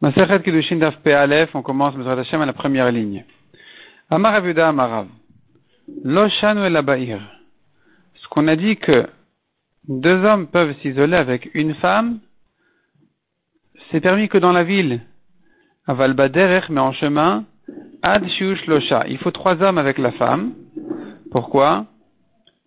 [0.00, 3.24] Masechet Kiddushin Daf Aleph, on commence Bezrat Hashem à la première ligne.
[4.10, 5.08] Amar Amarav.
[6.04, 7.20] El.
[8.14, 9.08] Ce qu'on a dit que
[9.88, 12.20] deux hommes peuvent s'isoler avec une femme,
[13.90, 15.00] c'est permis que dans la ville.
[15.88, 17.44] Aval Baderech, mais en chemin,
[18.02, 18.24] Ad.
[18.28, 20.52] Il faut trois hommes avec la femme.
[21.32, 21.86] Pourquoi?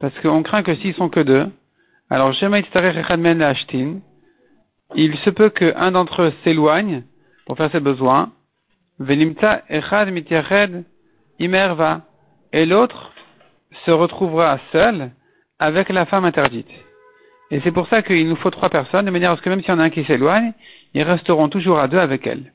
[0.02, 1.48] Parce qu'on craint que s'ils sont que deux,
[2.10, 4.00] alors Shema Itzarech Echad Men Ashtin,
[4.96, 7.04] il se peut qu'un d'entre eux s'éloigne
[7.52, 8.32] pour faire ses besoins.
[8.98, 10.86] Venimta echad mitiached
[11.38, 12.04] imerva.
[12.54, 13.12] Et l'autre
[13.86, 15.12] se retrouvera seul
[15.60, 16.72] avec la femme interdite.
[17.50, 19.60] Et c'est pour ça qu'il nous faut trois personnes, de manière à ce que même
[19.60, 20.54] s'il y en a un qui s'éloigne,
[20.94, 22.54] ils resteront toujours à deux avec elle.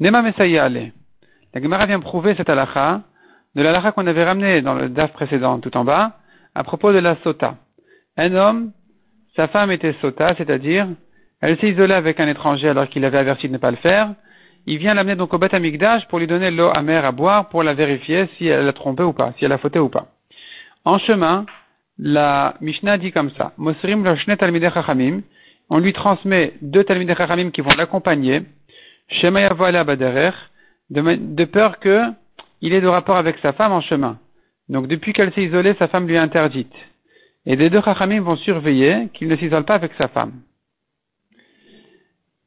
[0.00, 0.92] Nema Ale.
[1.54, 3.00] La Gemara vient prouver cette halakha
[3.54, 6.18] de la halakha qu'on avait ramené dans le DAF précédent, tout en bas,
[6.54, 7.54] à propos de la sota.
[8.18, 8.72] Un homme,
[9.34, 10.88] sa femme était sota, c'est-à-dire
[11.40, 14.10] elle s'est isolée avec un étranger alors qu'il avait averti de ne pas le faire.
[14.66, 15.54] Il vient l'amener donc au Beth
[16.08, 19.12] pour lui donner l'eau amère à boire pour la vérifier si elle a trompé ou
[19.12, 20.08] pas, si elle a fauté ou pas.
[20.84, 21.46] En chemin,
[21.98, 23.52] la Mishnah dit comme ça.
[23.56, 25.22] Mosrim chachamim.
[25.70, 28.42] On lui transmet deux talmidei chachamim qui vont l'accompagner.
[29.22, 30.32] baderer.
[30.90, 32.02] De peur que
[32.60, 34.18] il ait de rapport avec sa femme en chemin.
[34.68, 36.74] Donc depuis qu'elle s'est isolée, sa femme lui est interdite.
[37.46, 40.32] Et les deux chachamim vont surveiller qu'il ne s'isole pas avec sa femme.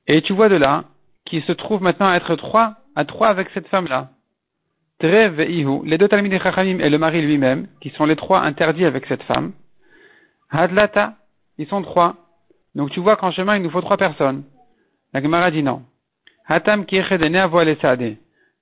[0.07, 0.85] Et tu vois de là
[1.25, 4.09] qu'il se trouve maintenant à être trois, à trois avec cette femme-là.
[4.99, 8.41] Trev et Ihu, les deux Talmidei Chachamim et le mari lui-même, qui sont les trois
[8.41, 9.53] interdits avec cette femme.
[10.49, 11.15] Hadlata,
[11.57, 12.15] ils sont trois.
[12.75, 14.43] Donc tu vois qu'en chemin, il nous faut trois personnes.
[15.13, 15.83] La Gemara dit non.
[16.47, 16.85] Hatam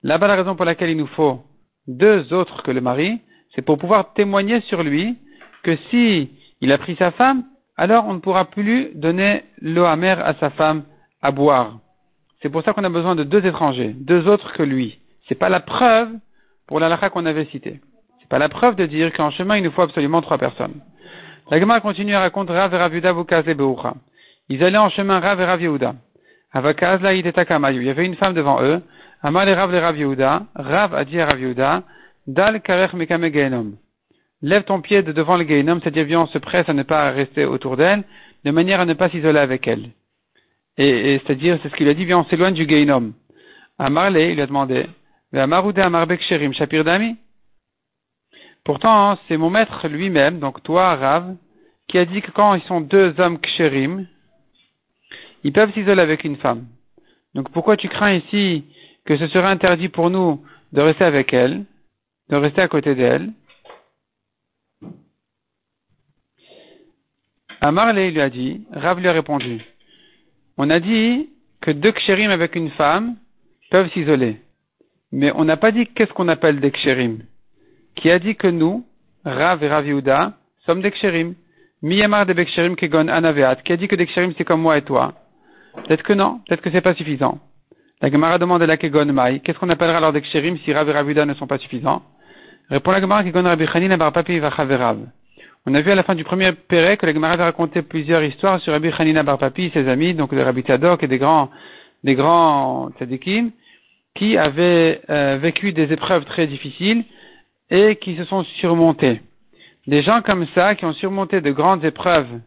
[0.04, 1.42] Là-bas, la raison pour laquelle il nous faut
[1.86, 3.20] deux autres que le mari,
[3.54, 5.16] c'est pour pouvoir témoigner sur lui
[5.62, 7.44] que si il a pris sa femme,
[7.76, 10.84] alors on ne pourra plus donner l'eau amère à sa femme
[11.22, 11.78] à boire.
[12.42, 14.98] C'est pour ça qu'on a besoin de deux étrangers, deux autres que lui.
[15.28, 16.10] C'est pas la preuve
[16.66, 17.80] pour la qu'on avait citée.
[18.20, 20.80] C'est pas la preuve de dire qu'en chemin il nous faut absolument trois personnes.
[21.50, 22.94] La continue à raconter Rav et Rav
[23.48, 23.94] et Beucha.
[24.48, 25.94] Ils allaient en chemin Rav et Rav Yehuda.
[26.54, 28.82] Il y avait une femme devant eux.
[29.22, 30.42] Amal et Rav et Rav Yehuda.
[30.54, 31.82] Rav a dit à Rav Yehuda,
[32.26, 33.76] Dal karech mekame
[34.42, 37.76] Lève ton pied de devant le Geinom, c'est-à-dire se presse à ne pas rester autour
[37.76, 38.02] d'elle,
[38.44, 39.90] de manière à ne pas s'isoler avec elle.
[40.78, 43.12] Et, c'est-à-dire, c'est ce qu'il a dit, viens, on s'éloigne du Gainom.
[43.78, 44.86] Amarle, il a demandé,
[45.32, 47.16] Shapir Dami.
[48.64, 51.36] Pourtant, c'est mon maître lui-même, donc toi, Rav,
[51.88, 54.06] qui a dit que quand ils sont deux hommes ksherim,
[55.44, 56.66] ils peuvent s'isoler avec une femme.
[57.34, 58.64] Donc pourquoi tu crains ici
[59.04, 61.64] que ce serait interdit pour nous de rester avec elle,
[62.28, 63.32] de rester à côté d'elle?
[67.60, 69.60] Amarle lui a dit, Rav lui a répondu,
[70.62, 71.28] on a dit
[71.60, 73.16] que deux kshérim avec une femme
[73.72, 74.36] peuvent s'isoler.
[75.10, 77.18] Mais on n'a pas dit qu'est-ce qu'on appelle des kshérim.
[77.96, 78.86] Qui a dit que nous,
[79.24, 80.34] Rav et Rav Yehuda,
[80.64, 81.34] sommes des kshérim.
[81.82, 84.82] Miyamar de Beksherim Kegon Anaveat, qui a dit que des kshérim c'est comme moi et
[84.82, 85.14] toi.
[85.84, 87.40] Peut-être que non, peut-être que c'est pas suffisant.
[88.00, 90.88] La Gemara demande à la Kegon Mai, qu'est-ce qu'on appellera alors des kshérim si Rav
[90.88, 92.02] et Rav Yehuda ne sont pas suffisants?
[92.70, 94.98] Répond la Gemara Kegon Rabbi Chanina Bar Papi Vachaverav.
[95.64, 98.24] On a vu à la fin du premier Pérec que la Gemara avait raconté plusieurs
[98.24, 101.50] histoires sur Rabbi Hanina Bar Papi, ses amis, donc de Rabbi Tadok et des grands,
[102.02, 103.52] des grands tzadikim,
[104.16, 107.04] qui avaient euh, vécu des épreuves très difficiles
[107.70, 109.20] et qui se sont surmontés.
[109.86, 112.40] Des gens comme ça, qui ont surmonté de grandes épreuves,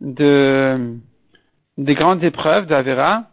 [0.00, 0.96] de,
[1.78, 3.26] des grandes épreuves d'Avera,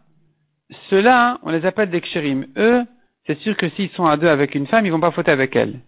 [0.90, 2.46] ceux-là, on les appelle des kshérim.
[2.56, 2.84] Eux,
[3.26, 5.56] c'est sûr que s'ils sont à deux avec une femme, ils vont pas fauter avec
[5.56, 5.80] elle.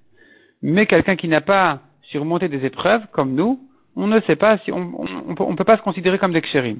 [0.63, 1.81] Mais quelqu'un qui n'a pas
[2.15, 3.59] surmonter des épreuves, comme nous,
[3.97, 4.81] on ne sait pas si on
[5.29, 6.79] ne peut, pas se considérer comme des kshérim.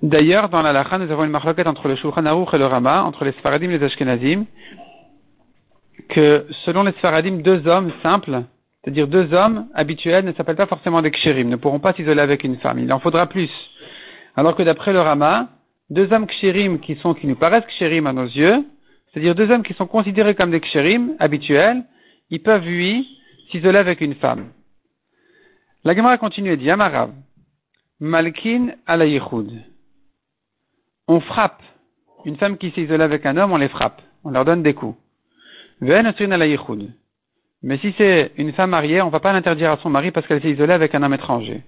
[0.00, 3.02] D'ailleurs, dans la lacha, nous avons une marloquette entre le Shulchan Aruch et le Rama,
[3.02, 4.44] entre les Sfaradim et les Ashkenazim,
[6.08, 8.42] que selon les Sfaradim, deux hommes simples,
[8.84, 12.44] c'est-à-dire deux hommes habituels, ne s'appellent pas forcément des kshérim, ne pourront pas s'isoler avec
[12.44, 12.78] une femme.
[12.78, 13.50] Il en faudra plus.
[14.36, 15.48] Alors que d'après le Rama,
[15.90, 18.64] deux hommes kshérim qui sont, qui nous paraissent kshérim à nos yeux,
[19.16, 21.84] c'est-à-dire deux hommes qui sont considérés comme des kshérim habituels,
[22.28, 23.08] ils peuvent, lui,
[23.50, 24.50] s'isoler avec une femme.
[25.84, 27.12] La Gemara continue et dit, Amarav,
[27.98, 29.06] Malkin ala
[31.08, 31.62] On frappe
[32.26, 34.02] une femme qui s'isole avec un homme, on les frappe.
[34.22, 34.98] On leur donne des coups.
[35.80, 40.26] Mais si c'est une femme mariée, on ne va pas l'interdire à son mari parce
[40.26, 41.62] qu'elle s'est isolée avec un homme étranger.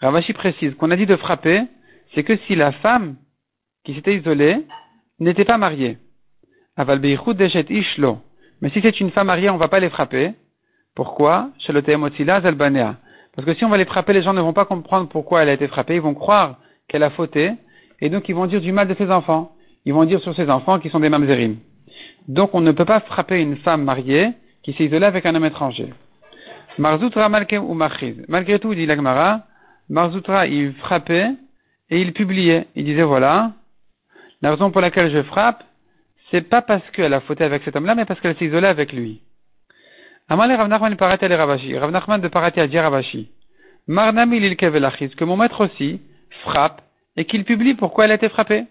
[0.00, 1.64] Ravashi précise qu'on a dit de frapper,
[2.14, 3.16] c'est que si la femme
[3.84, 4.64] qui s'était isolée
[5.18, 5.98] n'était pas mariée.
[6.76, 8.18] Aval ishlo.
[8.60, 10.32] Mais si c'est une femme mariée, on ne va pas les frapper.
[10.94, 11.50] Pourquoi?
[13.34, 15.48] Parce que si on va les frapper, les gens ne vont pas comprendre pourquoi elle
[15.48, 15.96] a été frappée.
[15.96, 16.58] Ils vont croire
[16.88, 17.52] qu'elle a fauté.
[18.00, 19.52] Et donc, ils vont dire du mal de ses enfants.
[19.84, 21.56] Ils vont dire sur ses enfants qu'ils sont des mamzerim.
[22.28, 24.32] Donc, on ne peut pas frapper une femme mariée
[24.62, 25.92] qui s'est isolée avec un homme étranger.
[26.78, 29.42] Marzoutra malkem ou Malgré tout, dit l'Agmara,
[29.88, 31.30] Marzoutra, il frappait
[31.90, 32.66] et il publiait.
[32.76, 33.52] Il disait, voilà,
[34.42, 35.64] la raison pour laquelle je frappe,
[36.30, 38.92] c'est pas parce qu'elle a fauté avec cet homme-là, mais parce qu'elle s'est isolée avec
[38.92, 39.22] lui.
[40.28, 41.76] Amale Rav Nachman Parati al Ravashi.
[41.78, 43.30] Rav Nachman de Parati a dit Ravashi.
[43.86, 46.00] Marnami lilke que mon maître aussi
[46.42, 46.80] frappe
[47.16, 48.64] et qu'il publie pourquoi elle a été frappée.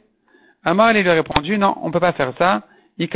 [0.64, 2.64] Amar il lui a répondu, non, on ne peut pas faire ça.
[2.98, 3.08] Il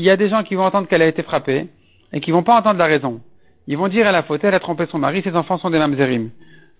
[0.00, 1.68] y a des gens qui vont entendre qu'elle a été frappée
[2.12, 3.20] et qui vont pas entendre la raison.
[3.66, 5.78] Ils vont dire elle a fauté, elle a trompé son mari, ses enfants sont des
[5.78, 6.30] mamzerim.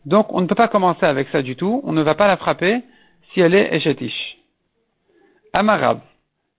[0.05, 2.37] Donc on ne peut pas commencer avec ça du tout, on ne va pas la
[2.37, 2.83] frapper
[3.33, 4.39] si elle est échetiche.
[5.53, 6.01] Amarab.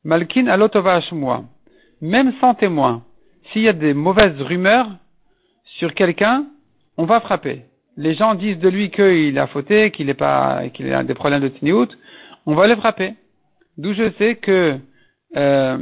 [0.04, 1.44] Malkin alotova moi
[2.02, 3.04] même sans témoin,
[3.52, 4.90] s'il y a des mauvaises rumeurs
[5.78, 6.46] sur quelqu'un,
[6.98, 7.64] on va frapper.
[7.96, 11.48] Les gens disent de lui qu'il a fauté, qu'il pas, qu'il a des problèmes de
[11.48, 11.88] tiniout,
[12.46, 13.16] on va le frapper.
[13.78, 14.78] D'où je sais que,
[15.36, 15.78] euh,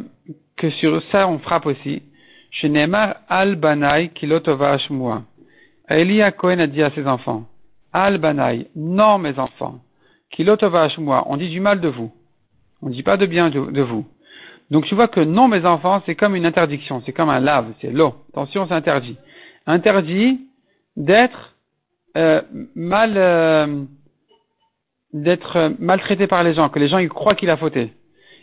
[0.58, 2.04] que sur ça on frappe aussi.
[2.52, 4.78] Chez Neymar al banai kilotova.
[5.90, 7.46] Elia Cohen a dit à ses enfants,
[7.94, 9.80] al banai, non mes enfants,
[10.40, 12.12] on dit du mal de vous.
[12.82, 14.06] On ne dit pas de bien de vous.
[14.72, 17.72] Donc tu vois que non, mes enfants, c'est comme une interdiction, c'est comme un lave,
[17.82, 18.16] c'est l'eau.
[18.32, 19.18] Attention, c'est interdit.
[19.68, 20.40] Interdit
[20.98, 21.56] d'être
[22.18, 22.42] euh,
[22.76, 23.84] mal euh,
[25.14, 27.94] d'être maltraité par les gens, que les gens ils croient qu'il a fauté.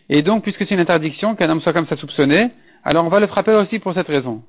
[0.09, 2.51] Et donc, puisque c'est une interdiction, qu'un homme soit comme ça soupçonné,
[2.85, 4.43] alors on va le frapper aussi pour cette raison.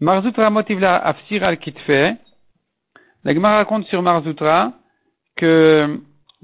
[0.00, 2.16] Marzoutra motivla afsir al kitfe.
[3.24, 4.72] La Gemara raconte sur Marzoutra
[5.36, 6.00] que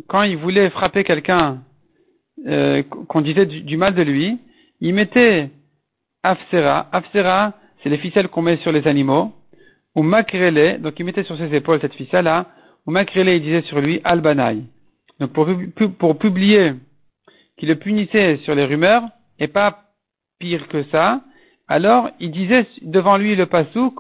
[0.09, 1.63] quand il voulait frapper quelqu'un
[2.47, 4.39] euh, qu'on disait du, mal de lui,
[4.81, 5.51] il mettait
[6.23, 6.89] afsera.
[6.93, 9.33] Afsera, c'est les ficelles qu'on met sur les animaux.
[9.95, 12.47] Ou makrele, donc il mettait sur ses épaules cette ficelle-là.
[12.87, 14.65] Ou makrele, il disait sur lui albanaï.
[15.21, 15.49] Donc pour,
[15.99, 16.73] pour publier
[17.57, 19.05] qu'il le punissait sur les rumeurs,
[19.39, 19.85] et pas
[20.41, 21.23] pire que ça,
[21.69, 23.95] alors il disait devant lui le pasouk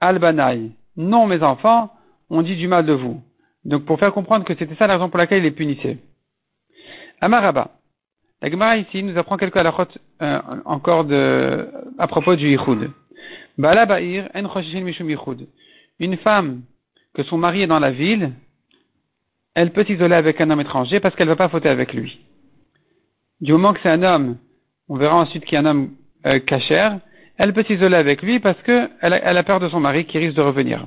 [0.00, 0.72] albanaï.
[0.96, 1.90] Non, mes enfants,
[2.28, 3.22] on dit du mal de vous.
[3.64, 5.98] Donc pour faire comprendre que c'était ça la raison pour laquelle il les punissait.
[7.20, 7.72] Amaraba.
[8.40, 9.88] La Gemara ici nous apprend quelques halachot
[10.22, 11.68] euh, encore de,
[11.98, 12.90] à propos du yichud.
[15.98, 16.62] Une femme
[17.14, 18.32] que son mari est dans la ville,
[19.54, 22.20] elle peut s'isoler avec un homme étranger parce qu'elle ne va pas fauter avec lui.
[23.40, 24.36] Du moment que c'est un homme,
[24.88, 25.90] on verra ensuite qu'il y a un homme
[26.26, 27.00] euh, cachère,
[27.38, 30.18] elle peut s'isoler avec lui parce qu'elle a, elle a peur de son mari qui
[30.18, 30.86] risque de revenir.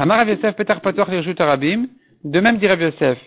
[0.00, 1.08] Amar Yosef Peter Pator
[1.40, 1.88] Arabim,
[2.22, 3.18] de même dit Rav Yosef,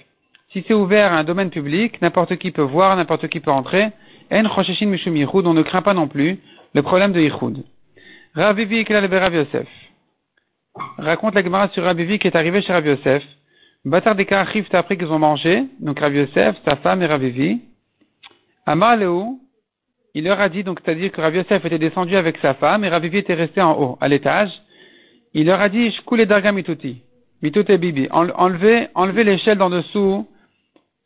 [0.53, 3.89] si c'est ouvert à un domaine public, n'importe qui peut voir, n'importe qui peut entrer.
[4.31, 6.39] En choshishin mishum yichud, on ne craint pas non plus
[6.73, 7.65] le problème de yichud.
[8.35, 9.67] Ravivi Rav Yosef?
[10.97, 13.21] Raconte la Gemara sur Ravivi qui est arrivé chez Rav Yosef.
[13.83, 17.59] Batar des appris qu'ils ont mangé, donc Rav Yosef, sa femme et Ravivi.
[18.65, 18.97] Amar
[20.13, 23.17] il leur a dit, donc c'est-à-dire que Rav était descendu avec sa femme et Ravivi
[23.17, 24.51] était resté en haut, à l'étage.
[25.33, 27.01] Il leur a dit, Shkule darga mituti.
[27.41, 28.07] Mitute bibi.
[28.11, 30.27] Enlevez, enlevez l'échelle d'en dessous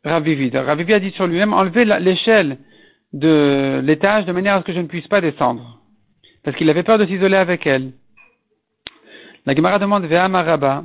[0.04, 0.50] Ravivi.
[0.56, 2.58] Ravivi a dit sur lui-même, enlever l'échelle
[3.12, 5.80] de l'étage de manière à ce que je ne puisse pas descendre.
[6.44, 7.92] Parce qu'il avait peur de s'isoler avec elle.
[9.46, 10.84] La Gemara demande, Ve'ama Rabba,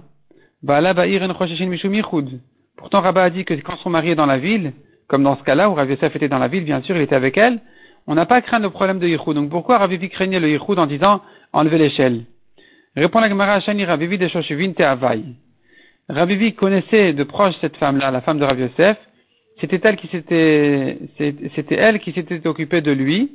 [2.77, 4.73] Pourtant, Rabba a dit que quand son mari est dans la ville,
[5.07, 7.37] comme dans ce cas-là où Rav était dans la ville, bien sûr, il était avec
[7.37, 7.59] elle,
[8.07, 9.33] on n'a pas craint le problème de Yichud.
[9.33, 11.21] Donc pourquoi Ravivi craignait le Yichud en disant
[11.53, 12.25] enlever l'échelle?
[12.95, 14.83] Répond la Gemara Shani Ravivi de Shoshivin Te
[16.09, 18.97] Ravivi connaissait de proche cette femme-là, la femme de Rav Yosef,
[19.61, 23.31] c'était elle qui s'était, c'était elle qui s'était occupée de lui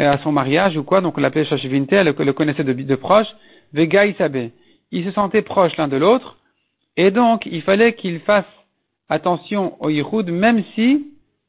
[0.00, 3.26] euh, à son mariage ou quoi, donc on l'appelait Shashivinte, elle le connaissait de, proche.
[3.74, 4.48] Vega Isabe.
[4.92, 6.38] Ils se sentaient proches l'un de l'autre,
[6.96, 8.46] et donc il fallait qu'il fasse
[9.10, 11.08] attention au Yichud, même si,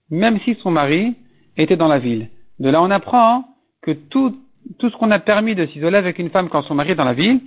[0.10, 1.16] même si son mari
[1.56, 2.28] était dans la ville.
[2.60, 3.46] De là, on apprend
[3.82, 4.36] que tout,
[4.80, 7.06] tout ce qu'on a permis de s'isoler avec une femme quand son mari est dans
[7.06, 7.42] la ville,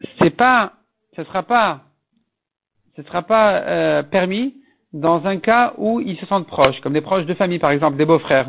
[0.00, 0.28] ce
[1.24, 1.80] sera pas,
[2.96, 4.54] ce sera pas euh, permis
[4.92, 7.96] dans un cas où ils se sentent proches, comme des proches de famille, par exemple,
[7.96, 8.48] des beaux-frères.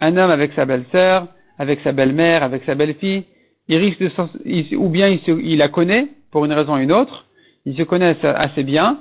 [0.00, 1.28] Un homme avec sa belle-sœur,
[1.58, 3.24] avec sa belle-mère, avec sa belle-fille,
[3.68, 7.26] il risque de, ou bien il, la connaît pour une raison ou une autre,
[7.66, 8.98] ils se connaissent assez bien,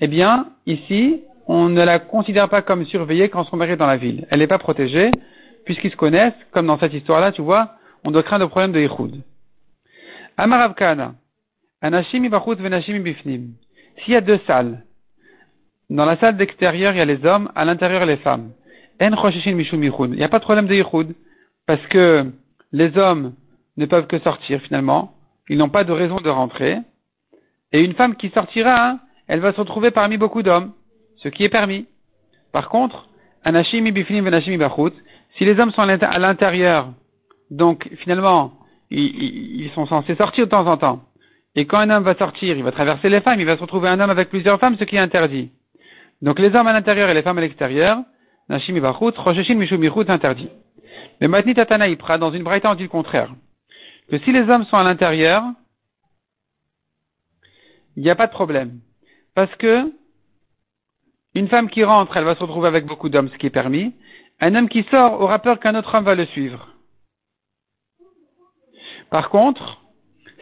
[0.00, 3.86] eh bien, ici, on ne la considère pas comme surveillée quand son mari est dans
[3.86, 4.26] la ville.
[4.30, 5.10] Elle n'est pas protégée,
[5.64, 7.72] puisqu'ils se connaissent, comme dans cette histoire-là, tu vois,
[8.04, 9.22] on doit craindre le problème de Yichud.
[10.36, 11.14] Amarav Kana.
[11.80, 13.54] Anashim venashim bifnim.
[13.98, 14.84] S'il y a deux salles,
[15.90, 18.52] dans la salle d'extérieur, il y a les hommes, à l'intérieur, les femmes.
[19.00, 21.14] En Il n'y a pas de problème de yichud.
[21.66, 22.26] Parce que
[22.72, 23.34] les hommes
[23.76, 25.12] ne peuvent que sortir finalement.
[25.48, 26.78] Ils n'ont pas de raison de rentrer.
[27.72, 30.72] Et une femme qui sortira, hein, elle va se retrouver parmi beaucoup d'hommes,
[31.16, 31.86] ce qui est permis.
[32.52, 33.08] Par contre,
[33.44, 34.92] anashimi bifinim venashimi bachut,
[35.36, 36.92] si les hommes sont à l'intérieur,
[37.50, 38.52] donc finalement,
[38.90, 41.02] ils, sont censés sortir de temps en temps.
[41.54, 43.88] Et quand un homme va sortir, il va traverser les femmes, il va se retrouver
[43.88, 45.50] un homme avec plusieurs femmes, ce qui est interdit.
[46.20, 47.98] Donc les hommes à l'intérieur et les femmes à l'extérieur,
[48.48, 50.48] Nashim Ibachut, Rosheshin Mishum interdit.
[51.20, 53.32] Mais Matni Tatana Ipra, dans une braïta, on dit le contraire.
[54.10, 55.44] Que si les hommes sont à l'intérieur,
[57.96, 58.80] il n'y a pas de problème.
[59.34, 59.92] Parce que
[61.34, 63.94] une femme qui rentre, elle va se retrouver avec beaucoup d'hommes, ce qui est permis.
[64.44, 66.66] Un homme qui sort aura peur qu'un autre homme va le suivre.
[69.08, 69.78] Par contre,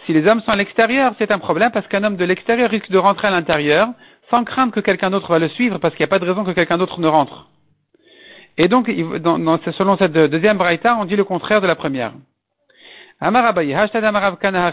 [0.07, 2.91] si les hommes sont à l'extérieur, c'est un problème parce qu'un homme de l'extérieur risque
[2.91, 3.91] de rentrer à l'intérieur
[4.31, 6.45] sans craindre que quelqu'un d'autre va le suivre parce qu'il n'y a pas de raison
[6.45, 7.51] que quelqu'un d'autre ne rentre.
[8.57, 12.15] Et donc, selon cette deuxième braïta, on dit le contraire de la première.
[13.21, 14.73] Amar Abaye, hashtag Amarav Kana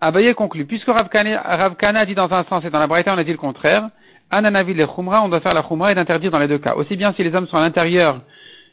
[0.00, 3.24] Abaye conclut, puisque Rav Kana dit dans un sens et dans la braïta on a
[3.24, 3.90] dit le contraire,
[4.30, 6.74] Ananavi le Khumra, on doit faire la Khumra et d'interdire dans les deux cas.
[6.74, 8.20] Aussi bien si les hommes sont à l'intérieur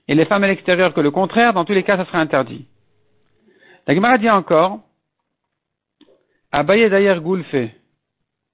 [0.08, 2.66] et les femmes à l'extérieur que le contraire, dans tous les cas, ça serait interdit.
[3.88, 4.80] La Gemara dit encore,
[6.52, 7.56] Abaye d'ailleurs Goulfe,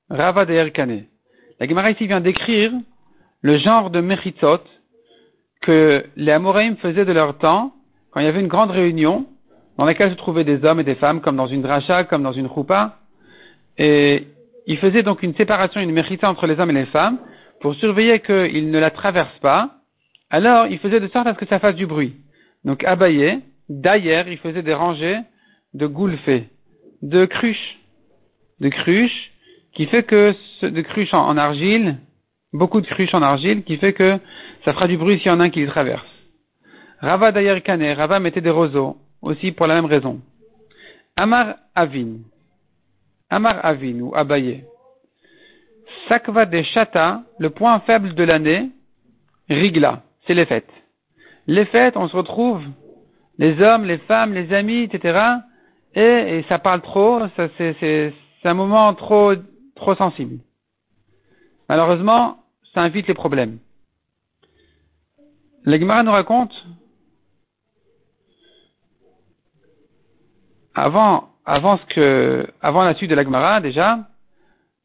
[0.09, 1.05] Rava d'ailleurs Kane.
[1.59, 2.71] La Gemara ici vient décrire
[3.41, 4.61] le genre de mechitzot
[5.61, 7.73] que les Amoraïm faisaient de leur temps
[8.11, 9.25] quand il y avait une grande réunion
[9.77, 12.31] dans laquelle se trouvaient des hommes et des femmes, comme dans une dracha, comme dans
[12.31, 12.97] une choupa,
[13.77, 14.27] et
[14.67, 17.19] ils faisaient donc une séparation, une mechitza entre les hommes et les femmes,
[17.61, 19.75] pour surveiller qu'ils ne la traversent pas,
[20.29, 22.15] alors ils faisaient de sorte à ce que ça fasse du bruit.
[22.63, 25.19] Donc Abaye, D'ailleurs, il faisait des rangées
[25.73, 26.49] de goulfées,
[27.01, 27.79] de cruches,
[28.59, 29.31] de cruches,
[29.73, 31.97] qui fait que, de cruches en, argile,
[32.51, 34.19] beaucoup de cruches en argile, qui fait que
[34.65, 36.05] ça fera du bruit s'il y en a un qui les traverse.
[36.99, 40.21] Rava d'ailleurs Kané, Rava mettait des roseaux, aussi pour la même raison.
[41.15, 42.17] Amar Avin,
[43.33, 44.63] Amar Avin ou Abaye.
[46.07, 48.69] Sakva de Chata, le point faible de l'année,
[49.49, 50.69] Rigla, c'est les fêtes.
[51.47, 52.63] Les fêtes, on se retrouve
[53.39, 55.19] les hommes, les femmes, les amis, etc.
[55.95, 57.21] Et, ça parle trop,
[57.57, 58.13] c'est,
[58.43, 59.33] un moment trop,
[59.97, 60.39] sensible.
[61.69, 62.37] Malheureusement,
[62.75, 63.57] ça invite les problèmes.
[65.65, 66.53] La nous raconte,
[70.75, 73.99] avant, avant ce que, avant la suite de la déjà,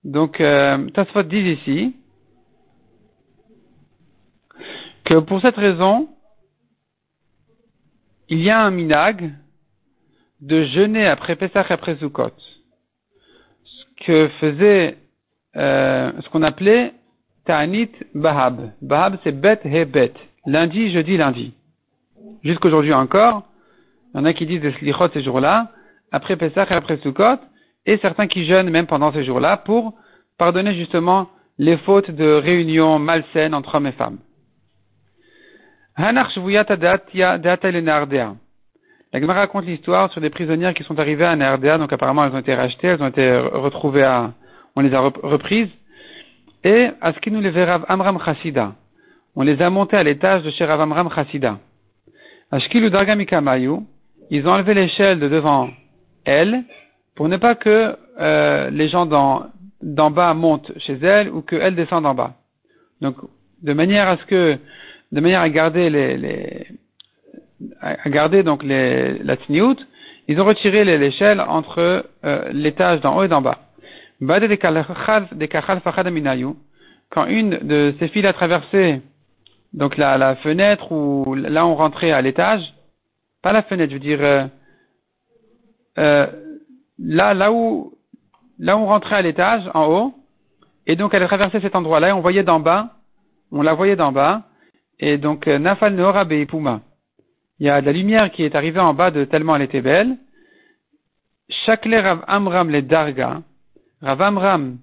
[0.04, 1.94] donc euh, Tasfot dit ici
[5.04, 6.08] que pour cette raison,
[8.28, 9.32] il y a un minag
[10.40, 12.32] de jeûner après Pesach et après Sukkot.
[13.64, 14.98] Ce que faisait,
[15.56, 16.92] euh, ce qu'on appelait
[17.44, 18.72] Ta'anit Bahab.
[18.82, 20.12] Bahab, c'est bet he bet.
[20.46, 21.54] Lundi, jeudi, lundi.
[22.44, 23.44] Jusqu'aujourd'hui encore,
[24.14, 25.72] il y en a qui disent des slichot ces jours-là,
[26.12, 27.38] après Pesach et après Sukkot,
[27.86, 29.94] et certains qui jeûnent même pendant ces jours-là pour
[30.36, 34.18] pardonner justement les fautes de réunion malsaines entre hommes et femmes.
[35.96, 36.12] La
[39.20, 42.38] Gemara raconte l'histoire sur des prisonnières qui sont arrivées à Nardea, donc apparemment elles ont
[42.38, 44.32] été rachetées, elles ont été retrouvées à,
[44.76, 45.70] on les a reprises,
[46.62, 48.74] et à ce nous les Rav Amram Chassida.
[49.34, 51.58] On les a montées à l'étage de chez Rav Amram Chassida.
[52.50, 53.80] Ashkilu Dargamikamayu,
[54.30, 55.70] ils ont enlevé l'échelle de devant
[56.28, 56.64] elles,
[57.14, 62.06] pour ne pas que euh, les gens d'en bas montent chez elles ou qu'elles descendent
[62.06, 62.35] en bas.
[63.00, 63.16] Donc,
[63.62, 64.16] de manière à
[68.08, 68.42] garder
[69.23, 69.76] la tniout,
[70.28, 73.58] ils ont retiré l'échelle entre euh, l'étage d'en haut et d'en bas.
[77.11, 79.00] Quand une de ces filles a traversé
[79.73, 82.62] donc la, la fenêtre ou là on rentrait à l'étage,
[83.42, 84.50] pas la fenêtre, je veux dire
[85.99, 86.26] euh,
[86.99, 87.93] là là où
[88.59, 90.14] là où on rentrait à l'étage en haut,
[90.87, 92.95] et donc elle a traversé cet endroit-là et on voyait d'en bas,
[93.52, 94.45] on la voyait d'en bas,
[95.00, 96.81] et donc, euh, Nafal Neora Puma.
[97.61, 99.81] Il y a de la lumière qui est arrivée en bas de tellement elle était
[99.81, 100.17] belle.
[101.49, 103.43] Chakle Rav Amram le Darga.
[104.02, 104.78] Rav Amram,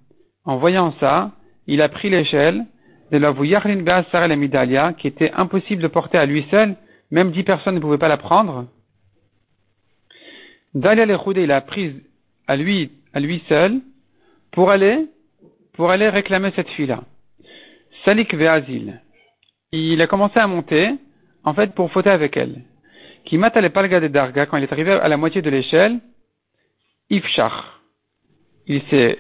[0.46, 1.32] en voyant ça,
[1.68, 2.66] il a pris l'échelle
[3.12, 6.76] de la Vuyachlin Sarah la Midalia, qui était impossible de porter à lui seul,
[7.12, 8.66] même dix personnes ne pouvaient pas la prendre.
[10.76, 11.96] Dalia le il a prise
[12.48, 13.82] à lui, à lui seul,
[14.52, 15.08] pour aller,
[15.74, 17.04] pour aller réclamer cette fille-là.
[18.04, 19.02] Salik Veazil
[19.72, 20.92] il a commencé à monter,
[21.44, 22.62] en fait, pour fauter avec elle.
[23.26, 26.00] Qui mata le palga de Darga, quand il est arrivé à la moitié de l'échelle,
[27.10, 27.54] Ifshach.
[28.68, 29.20] Il s'est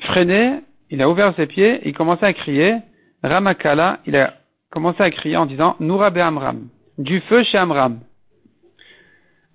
[0.00, 0.60] freiné,
[0.90, 2.76] il a ouvert ses pieds, il commençait à crier,
[3.22, 4.34] Ramakala, il a
[4.70, 8.00] commencé à crier en disant, Noura Amram, du feu chez Amram.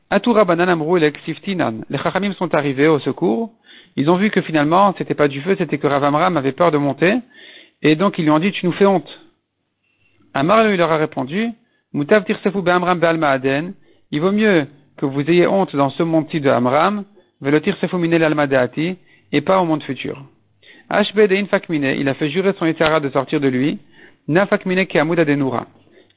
[0.10, 1.12] Atura Bananam et
[1.90, 3.52] Les Chachamim sont arrivés au secours.
[3.96, 6.78] Ils ont vu que finalement, c'était pas du feu, c'était que Ravamram avait peur de
[6.78, 7.16] monter.
[7.82, 9.10] Et donc, ils lui ont dit, tu nous fais honte.
[10.34, 11.50] Amar lui leur a répondu,
[11.94, 13.74] Mutav Tirsefu Be'amram Be'alma Aden.
[14.12, 17.06] Il vaut mieux que vous ayez honte dans ce monde-ci de Amram,
[17.42, 18.98] Velotir Sefu Minel Almadeati,
[19.32, 20.24] et pas au monde futur.
[20.90, 23.78] Ashbedein Fakmine, il a fait jurer son Yitzhara de sortir de lui.
[24.28, 25.68] Na Fakmine Keamouda Denura.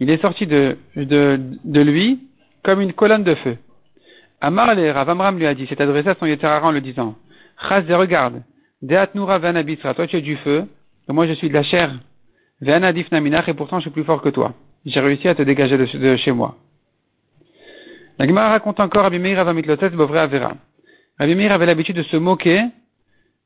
[0.01, 2.21] Il est sorti de, de, de lui
[2.65, 3.57] comme une colonne de feu.
[4.45, 7.15] Amar le Ravamram lui a dit, s'est adressé à son Yetzirah en le disant,
[7.69, 8.43] Chaz regarde,
[8.83, 10.65] Deat Noura Vanabisra, toi tu es du feu,
[11.09, 11.93] moi je suis de la chair.
[12.61, 14.53] Vanadif Naminach, et pourtant je suis plus fort que toi.
[14.85, 16.57] J'ai réussi à te dégager de, chez moi.
[18.19, 20.55] La Gemara raconte encore Abimir Avamitlotes Bovre Avera.
[21.21, 22.65] Abimir avait l'habitude de se moquer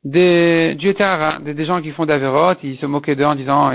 [0.03, 3.71] des, du des, des gens qui font d'Averot, il se moquait d'eux en disant,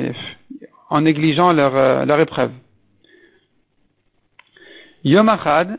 [0.89, 2.51] en négligeant leur, euh, leur épreuve.
[5.03, 5.77] Yom Achad,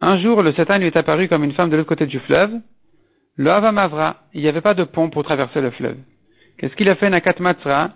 [0.00, 2.52] Un jour, le Satan lui est apparu comme une femme de l'autre côté du fleuve.
[3.36, 5.96] Le Avamavra, il n'y avait pas de pont pour traverser le fleuve.
[6.58, 7.90] Qu'est-ce qu'il a fait Nakat Matzra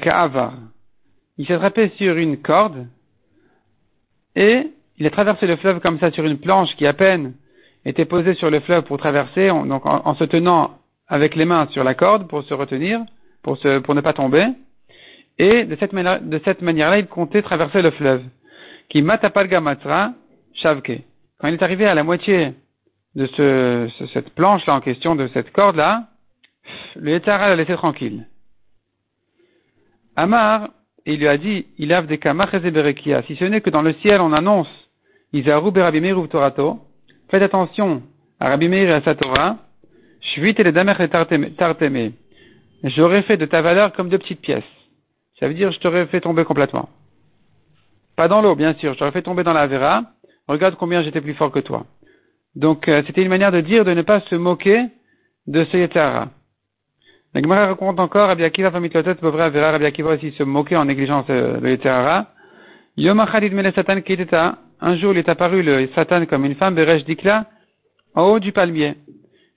[0.00, 0.54] Ka'avar.
[1.36, 2.86] Il s'est attrapé sur une corde
[4.34, 7.34] et il a traversé le fleuve comme ça sur une planche qui à peine
[7.84, 11.84] était posée sur le fleuve pour traverser, donc en, se tenant avec les mains sur
[11.84, 13.00] la corde pour se retenir,
[13.42, 14.46] pour ne pas tomber.
[15.38, 18.22] Et de cette, manière-là, il comptait traverser le fleuve.
[18.88, 19.04] Qui
[20.54, 21.02] shavke.
[21.38, 22.54] Quand il est arrivé à la moitié
[23.14, 26.08] de ce, cette planche-là en question, de cette corde-là,
[26.96, 28.26] le Yetzara l'a laissé tranquille.
[30.16, 30.70] Amar,
[31.04, 32.18] il lui a dit, il a des.
[32.18, 34.68] Si ce n'est que dans le ciel on annonce,
[35.32, 36.80] berabimir torato,
[37.30, 38.02] faites attention
[38.40, 39.58] à Rabbi Meir et à sa Torah,
[40.20, 42.12] Shvit et damer tarteme.
[42.82, 44.64] J'aurais fait de ta valeur comme deux petites pièces.
[45.38, 46.88] Ça veut dire je t'aurais fait tomber complètement.
[48.16, 50.02] Pas dans l'eau, bien sûr, je t'aurais fait tomber dans la vera.
[50.48, 51.84] Regarde combien j'étais plus fort que toi.
[52.54, 54.86] Donc euh, c'était une manière de dire de ne pas se moquer
[55.46, 56.30] de ce Yetzara.
[57.34, 60.86] La Gemara raconte encore, Rabbi Akiva Famitlotet Bovre Avera, Rabbi Akiva aussi se moquer en
[60.86, 62.28] négligeant le Yetzara.
[62.96, 66.74] Yom Achad Mele Satan Kedeta, un jour il est apparu le Satan comme une femme,
[66.74, 67.44] Beresh Dikla,
[68.14, 68.94] en haut du palmier.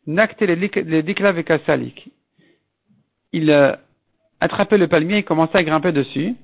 [0.07, 2.11] Nakte le Dikla Vekasalik.
[3.31, 3.73] Il euh,
[4.41, 6.35] attrapait le palmier et commençait à grimper dessus,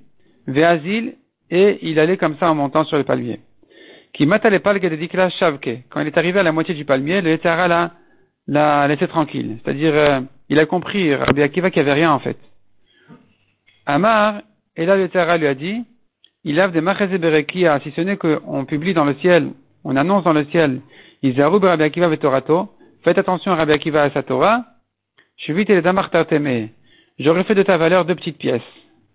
[0.48, 1.16] Veazil,
[1.52, 3.40] et il allait comme ça en montant sur le palmier.
[4.14, 5.84] Qui les de shavke.
[5.90, 7.92] Quand il est arrivé à la moitié du palmier, le Yetzara
[8.48, 9.58] l'a laissé tranquille.
[9.62, 12.38] C'est-à-dire, euh, il a compris, Rabbi Akiva, qu'il n'y avait rien en fait.
[13.86, 14.42] Amar,
[14.76, 15.84] et là le Yetzara lui a dit,
[16.44, 19.50] il a des berekia, si ce n'est qu'on publie dans le ciel,
[19.84, 20.82] on annonce dans le ciel,
[21.24, 22.70] Izaru Rabbi Akiva vetorato,
[23.04, 24.64] faites attention à Rabbi Akiva et à sa Torah,
[25.38, 26.10] Shuvit et damar
[27.20, 28.62] j'aurais fait de ta valeur deux petites pièces.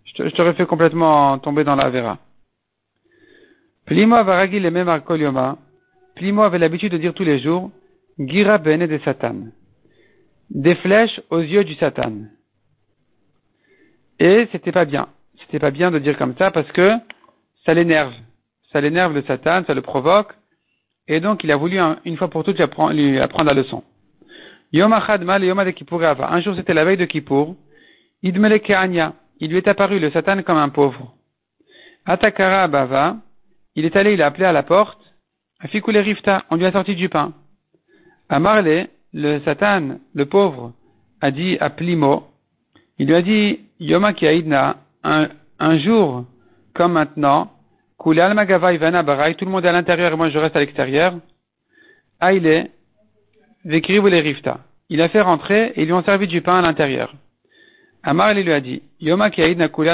[0.04, 2.18] Je t'aurais fait complètement tomber dans la vera.
[3.86, 5.00] Plimo le même
[6.16, 7.70] Plimo avait l'habitude de dire tous les jours,
[8.18, 9.48] Gira bene de Satan.
[10.50, 12.12] Des flèches aux yeux du Satan.
[14.18, 15.08] Et c'était pas bien.
[15.40, 16.92] C'était pas bien de dire comme ça parce que
[17.64, 18.12] ça l'énerve.
[18.72, 20.34] Ça l'énerve le Satan, ça le provoque.
[21.08, 23.82] Et donc il a voulu une fois pour toutes lui apprendre, lui apprendre la leçon.
[24.72, 27.56] Yom Achad Mal Yom Un jour c'était la veille de Kippour.
[28.22, 31.14] Il lui est apparu le Satan comme un pauvre.
[32.04, 33.16] Atakara Bava,
[33.74, 35.00] il est allé, il a appelé à la porte.
[35.60, 37.32] Afikule Rifta, on lui a sorti du pain.
[38.28, 40.72] À Marley, le Satan, le pauvre,
[41.20, 42.30] a dit à Plimo,
[42.98, 44.12] il lui a dit, Yoma
[45.02, 46.24] un, jour
[46.74, 47.50] comme maintenant,
[47.98, 50.60] Kulal Magava Ivana Barai, tout le monde est à l'intérieur et moi je reste à
[50.60, 51.14] l'extérieur.
[52.20, 52.70] Aile,
[53.64, 54.60] Vekrivu Rifta.
[54.90, 57.14] Il a fait rentrer et ils lui ont servi du pain à l'intérieur.
[58.02, 59.30] Amar lui a dit, Yoma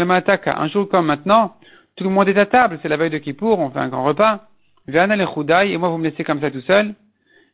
[0.04, 1.56] Mataka, un jour comme maintenant,
[1.96, 4.04] tout le monde est à table, c'est la veille de Kippour, on fait un grand
[4.04, 4.48] repas.
[4.86, 5.24] Vana le
[5.64, 6.94] et moi vous me laissez comme ça tout seul.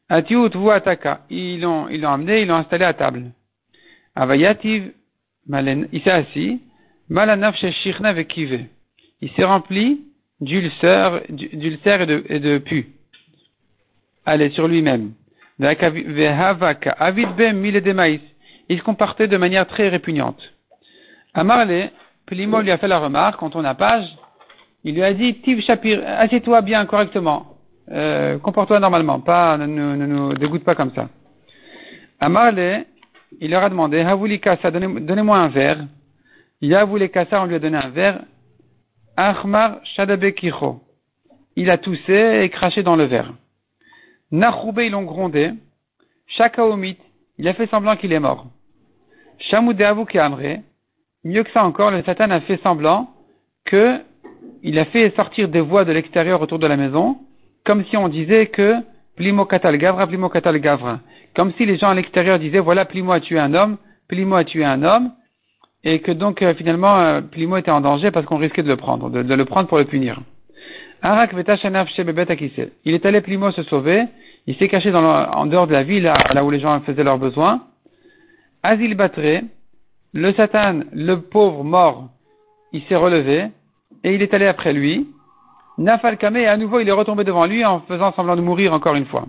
[0.09, 1.21] Atiut vous ataka.
[1.31, 3.31] Ils l'ont, ils l'ont amené, ils l'ont installé à table.
[4.15, 4.93] Avayativ,
[5.49, 6.61] il s'est assis.
[7.09, 8.67] Malanaf shechirna vekive.
[9.23, 10.03] Il s'est rempli
[10.41, 12.89] d'ulcère, d'ulcère et de, et de pu.
[14.27, 15.13] Allez, sur lui-même.
[15.59, 17.93] Vehavaka, avid bem mille de
[18.73, 20.41] il se comportait de manière très répugnante.
[21.35, 21.91] Amarle,
[22.27, 24.07] Plimo lui a fait la remarque, quand on a page,
[24.85, 27.57] il lui a dit, Tiv Shapir, assieds-toi bien, correctement,
[27.91, 31.09] euh, comporte-toi normalement, pas, ne, nous dégoûte pas comme ça.
[32.21, 32.85] Amarle,
[33.41, 35.85] il leur a demandé, Havouli Kassa, donnez-moi un verre.
[36.61, 38.21] Yavouli Kassa, on lui a donné un verre.
[39.17, 40.81] Ahmar Shadabe Kicho.
[41.57, 43.33] Il a toussé et craché dans le verre.
[44.31, 45.53] Nachoube, ils l'ont grondé.
[46.27, 46.97] Shakaomit,
[47.39, 48.47] il a fait semblant qu'il est mort.
[49.51, 50.61] Shamoudéavou qui amré,
[51.25, 53.11] mieux que ça encore, le Satan a fait semblant
[53.65, 54.01] que
[54.63, 57.19] il a fait sortir des voix de l'extérieur autour de la maison,
[57.65, 58.77] comme si on disait que
[59.17, 61.01] plimo katal gavra, plimo katal gavra.
[61.35, 63.79] Comme si les gens à l'extérieur disaient, voilà, plimo a tué un homme,
[64.09, 65.13] plimo a tué un homme,
[65.85, 68.77] et que donc euh, finalement euh, Plimo était en danger parce qu'on risquait de le
[68.77, 70.21] prendre, de, le prendre pour le punir.
[71.03, 71.35] Arak
[72.85, 74.05] Il est allé Plimo se sauver,
[74.47, 77.63] il s'est caché en dehors de la ville, là où les gens faisaient leurs besoins.
[78.65, 79.43] Azil Batre,
[80.15, 82.11] le Satan, le pauvre mort,
[82.73, 83.49] il s'est relevé
[84.05, 85.09] et il est allé après lui.
[85.79, 88.95] Nafal Kame, à nouveau il est retombé devant lui en faisant semblant de mourir encore
[88.95, 89.27] une fois.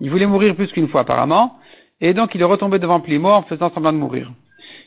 [0.00, 1.58] Il voulait mourir plus qu'une fois apparemment,
[2.00, 4.32] et donc il est retombé devant Plimo en faisant semblant de mourir.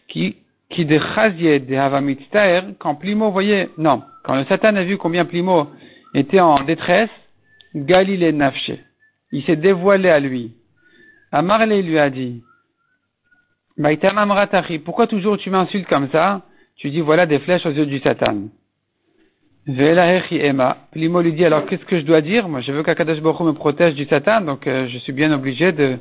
[0.10, 0.36] Qui,
[0.70, 5.68] qui de de Havamitztaer, quand Plimo voyait, non, quand le Satan a vu combien Plimo
[6.13, 7.10] était en détresse,
[7.74, 8.72] Galilée Nafche.
[9.32, 10.52] Il s'est dévoilé à lui.
[11.32, 12.44] Amarle lui a dit,
[14.84, 16.42] pourquoi toujours tu m'insultes comme ça?
[16.76, 18.50] Tu dis voilà des flèches aux yeux du Satan.
[20.92, 22.48] Plimo lui dit alors qu'est-ce que je dois dire?
[22.50, 25.72] Moi je veux qu'Akadash Baruch me protège du Satan, donc euh, je suis bien obligé
[25.72, 25.98] de,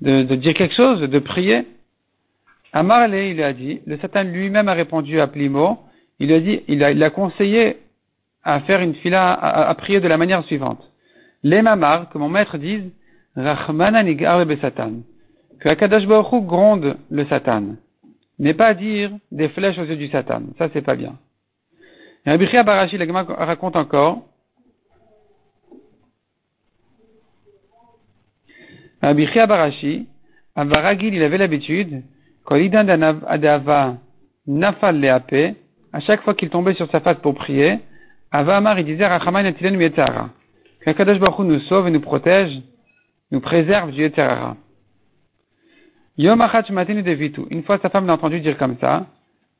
[0.00, 1.66] de, dire quelque chose, de prier.
[2.72, 5.78] Amarle, il a dit, le Satan lui-même a répondu à Plimo,
[6.18, 7.78] il a dit, il a, il a conseillé
[8.44, 10.80] à faire une fila, à, prier de la manière suivante.
[11.42, 12.84] Les mamar, que mon maître dise,
[13.36, 14.02] Rachmana
[14.60, 14.92] Satan.
[15.60, 17.76] Que Akadash Baruch gronde le Satan.
[18.38, 20.42] Mais pas dire des flèches aux yeux du Satan.
[20.58, 21.16] Ça, c'est pas bien.
[22.26, 24.22] Et Rabbi Barashi, raconte encore,
[29.00, 30.06] Rabbi Barashi,
[30.56, 32.02] Avaragil, il avait l'habitude,
[34.46, 35.56] nafal leape,
[35.92, 37.78] à chaque fois qu'il tombait sur sa face pour prier,
[38.32, 40.30] Ava Amar, disait, Rachaman atilen yetzara.
[40.84, 42.60] Qu'Akadosh Baruch nous sauve et nous protège,
[43.30, 44.56] nous préserve du yetzara.
[46.18, 47.42] Yom devitu.
[47.50, 49.06] Une fois sa femme l'a entendu dire comme ça,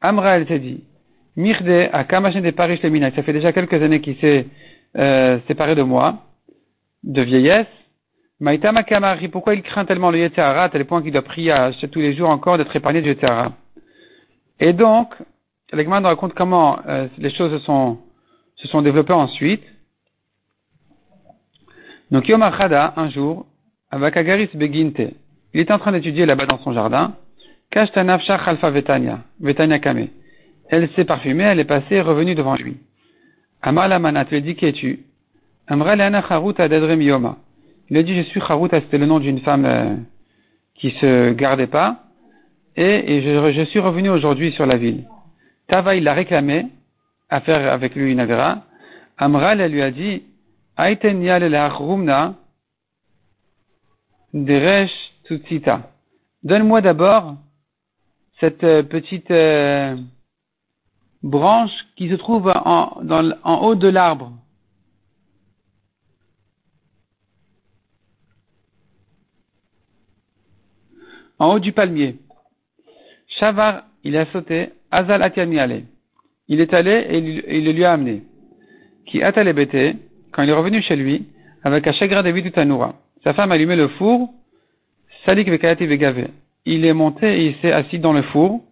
[0.01, 0.85] Amra, elle s'est dit,
[1.37, 4.47] Mirde a kamashin de parish le Ça fait déjà quelques années qu'il s'est
[4.97, 6.23] euh, séparé de moi,
[7.05, 7.66] de vieillesse.
[8.40, 11.55] Maïtama Kamari, pourquoi il craint tellement le Yetzirah à tel point qu'il doit prier
[11.90, 13.53] tous les jours encore d'être épargné du Yetzirah?
[14.61, 15.14] Et donc,
[15.73, 17.99] l'Egman nous raconte comment euh, les choses se sont,
[18.57, 19.62] se sont développées ensuite.
[22.11, 23.47] Donc Yom Achada, un jour,
[23.90, 25.12] avec Agaris Beginte,
[25.57, 27.14] il était en train d'étudier là-bas dans son jardin,
[27.71, 30.09] Kashtanafsha Khalfa Vetania, Vetania Kame.
[30.69, 32.77] Elle s'est parfumée, elle est passée, revenue devant lui.
[33.62, 35.01] Amar Lamanat, lui dit, qui es-tu?
[35.66, 37.38] Amra Leana Charut Adadrem Yoma.
[37.88, 39.97] Il a dit, je suis Haruta, c'était le nom d'une femme euh,
[40.75, 42.03] qui se gardait pas.
[42.77, 45.05] Et, je, suis revenu aujourd'hui sur la ville.
[45.69, 46.66] Tava, il l'a réclamé
[47.31, 48.59] à faire avec lui une avera.
[49.16, 50.23] Amral, lui a dit,
[50.77, 51.49] Aiten yal
[54.35, 55.91] deresh tutsita.
[56.43, 57.37] Donne-moi d'abord
[58.41, 59.97] cette euh, petite euh,
[61.23, 63.01] branche qui se trouve en,
[63.62, 64.33] haut de l'arbre.
[71.39, 72.17] en haut du palmier.
[73.39, 75.85] Shavar, il a sauté, Azal Atiani
[76.49, 78.23] Il est allé et il, le lui a amené.
[79.07, 79.97] Qui atale bêté,
[80.33, 81.27] quand il est revenu chez lui,
[81.62, 82.95] avec un chagrin de vie Tanoura.
[83.23, 84.33] Sa femme allumé le four,
[85.27, 86.29] Salik Vekayati Vegave.
[86.65, 88.62] Il est monté et il s'est assis dans le four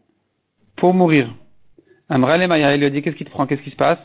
[0.76, 1.34] pour mourir.
[2.08, 3.98] Amrale Maya, il lui a dit, qu'est-ce qui te prend, qu'est-ce qui se passe?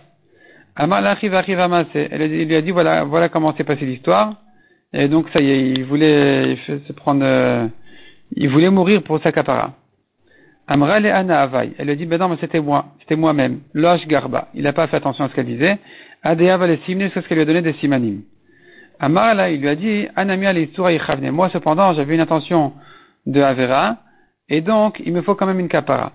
[0.75, 4.35] Amar Elle lui a dit, voilà, voilà comment s'est passée l'histoire.
[4.93, 7.67] Et donc, ça y est, il voulait se prendre, euh,
[8.35, 9.73] il voulait mourir pour sa capara.
[10.67, 11.73] Amra le Ana Avai.
[11.77, 13.59] Elle lui a dit, ben non, mais c'était moi, c'était moi-même.
[13.73, 14.47] Losh Garba.
[14.55, 15.77] Il n'a pas fait attention à ce qu'elle disait.
[16.23, 18.21] Adea va les simne, c'est ce qu'elle lui a donné des simanim.
[18.99, 20.53] Amar là, il lui a dit, Anamia.
[21.31, 22.73] Moi, cependant, j'avais une intention
[23.25, 23.97] de Avera,
[24.49, 26.13] et donc, il me faut quand même une capara.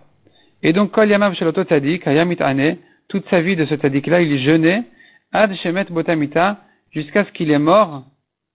[0.63, 2.77] Et donc, Kol Yamav Shaloto Tzadik, Hayamit Ane,
[3.09, 4.85] toute sa vie de ce Tzadik-là, il jeûnait,
[5.33, 6.59] Ad Shemet Botamita,
[6.91, 8.05] jusqu'à ce qu'il est mort.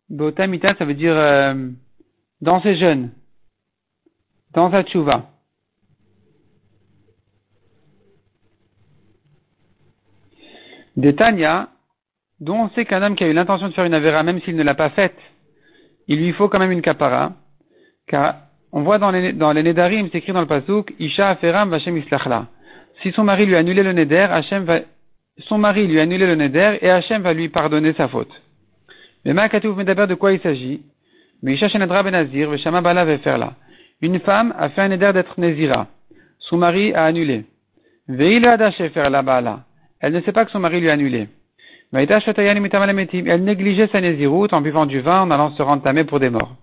[0.10, 1.70] Botamita, ça veut dire, euh,
[2.42, 3.10] dans ses jeûnes
[4.54, 5.30] dans sa tchouva.
[10.96, 11.70] Des Tanya,
[12.40, 14.56] dont on sait qu'un homme qui a eu l'intention de faire une avéra, même s'il
[14.56, 15.18] ne l'a pas faite,
[16.08, 17.34] il lui faut quand même une kapara,
[18.08, 18.36] car
[18.72, 22.48] on voit dans les, dans les Nedarim, c'est dans le Pasuk, Isha Aferam Vashem Islachla.
[23.02, 24.80] Si son mari lui a annulé le Neder, Hachem va,
[25.40, 28.32] son mari lui a annulé le Neder et Hachem va lui pardonner sa faute.
[29.26, 30.82] Mais Ma'akatouf Medaber de quoi il s'agit?
[31.42, 33.54] Mais Isha Shenedra Benazir, Veshama Bala là.
[34.02, 35.88] Une femme a fait un éder d'être Nézira.
[36.40, 37.46] Son mari a annulé.
[38.08, 39.66] faire la
[40.00, 41.28] Elle ne sait pas que son mari lui a annulé.
[41.92, 46.56] Elle négligeait sa Néziroute en buvant du vin, en allant se rentamer pour des morts.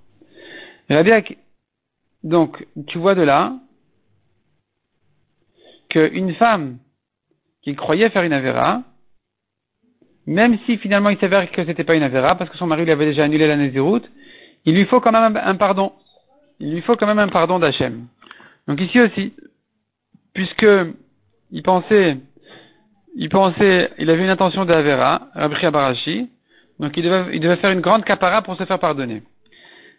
[2.23, 3.55] Donc, tu vois de là
[5.89, 6.79] qu'une femme
[7.63, 8.83] qui croyait faire une avéra,
[10.27, 12.91] même si finalement il s'avère que c'était pas une Avera, parce que son mari lui
[12.91, 14.09] avait déjà annulé la Néziroute,
[14.65, 15.93] il lui faut quand même un, pardon.
[16.59, 18.07] Il lui faut quand même un pardon d'Hachem.
[18.67, 19.35] Donc ici aussi,
[20.35, 20.67] puisque
[21.53, 22.19] il pensait,
[23.17, 26.29] il pensait, il avait une intention d'Avera, Rabbi Barashi,
[26.79, 29.23] donc il devait, devait faire une grande capara pour se faire pardonner.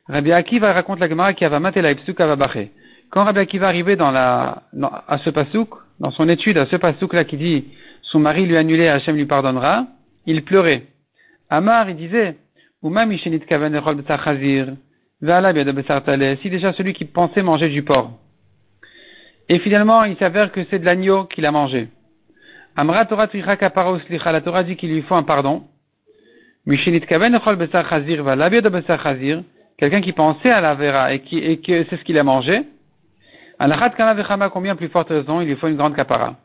[0.08, 1.96] Rabbi Akiva raconte la Gemara qui avait maté la
[3.10, 4.62] Quand Rabbi Akiva arrivait dans la,
[5.08, 7.66] à ce pasouk, dans son étude à ce pasouk là qui dit
[8.04, 9.88] son mari lui a annulé, Hachem lui pardonnera,
[10.28, 10.84] il pleurait.
[11.50, 12.38] Amar, il disait,
[16.42, 18.12] si déjà celui qui pensait manger du porc.
[19.50, 21.88] Et finalement, il s'avère que c'est de l'agneau qu'il a mangé.
[22.80, 23.28] Amra Torah
[24.32, 25.64] la Torah dit qu'il lui faut un pardon.
[29.80, 32.62] Quelqu'un qui pensait à la vera et, qui, et que c'est ce qu'il a mangé.
[34.54, 36.36] Combien plus forte raison, il lui faut une grande kapara.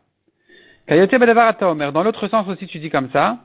[0.89, 3.37] Dans l'autre sens aussi, tu dis comme ça.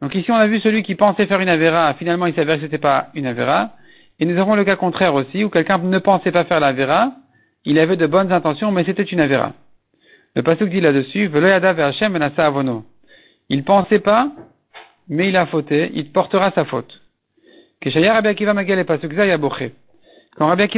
[0.00, 2.62] Donc ici, on a vu celui qui pensait faire une Avera, finalement il s'avère que
[2.62, 3.72] ce n'était pas une Avera.
[4.18, 7.12] Et nous avons le cas contraire aussi, où quelqu'un ne pensait pas faire la Avera,
[7.66, 9.52] il avait de bonnes intentions, mais c'était une Avera.
[10.34, 11.30] Le pasuk dit là-dessus,
[13.48, 14.32] Il pensait pas,
[15.08, 17.00] mais il a fauté, il portera sa faute.
[17.82, 18.54] Quand Rabbi Akiva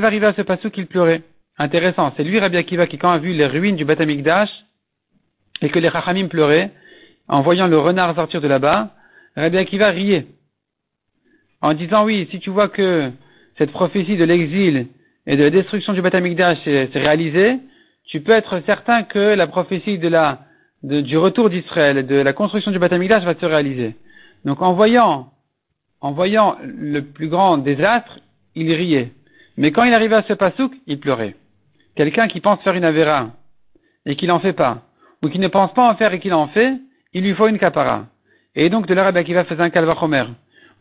[0.07, 1.23] arrivait à ce pasuk, il pleurait.
[1.59, 4.51] Intéressant, c'est lui Rabbi Akiva qui quand a vu les ruines du Batamikdash,
[5.63, 6.73] et que les Chachamim pleuraient,
[7.29, 8.91] en voyant le renard sortir de là-bas,
[9.37, 10.27] Rabbi Akiva riait
[11.65, 13.11] en disant oui, si tu vois que
[13.57, 14.87] cette prophétie de l'exil
[15.27, 17.57] et de la destruction du Beth s'est réalisée,
[18.07, 20.41] tu peux être certain que la prophétie de la,
[20.83, 23.97] du retour d'Israël et de la construction du Beth va se réaliser.
[24.45, 25.31] Donc en voyant,
[26.01, 28.19] en voyant le plus grand désastre,
[28.55, 29.13] il riait.
[29.57, 31.37] Mais quand il arrivait à ce pasouk, il pleurait.
[31.97, 33.31] Quelqu'un qui pense faire une avéra
[34.05, 34.83] et qui n'en fait pas,
[35.23, 36.75] ou qui ne pense pas en faire et qui l'en fait,
[37.15, 38.07] il lui faut une capara.
[38.55, 40.25] Et donc de là, Rabbi Akiva faisait un kalvachomer.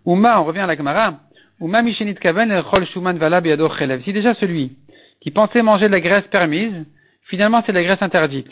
[0.06, 1.20] Uma, on revient à la Gemara.
[1.62, 4.04] Uma mishenit kaven chol shuman vala chelev.
[4.04, 4.76] Si déjà celui
[5.22, 6.86] qui pensait manger de la graisse permise,
[7.26, 8.50] finalement c'est la graisse interdite.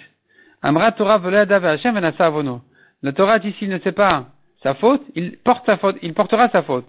[0.62, 2.62] Amra Torah Hashem avono.
[3.04, 4.26] La Torah dit s'il ne sait pas
[4.64, 6.88] sa faute, il porte sa faute, il portera sa faute.